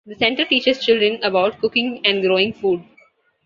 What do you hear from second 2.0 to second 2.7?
and growing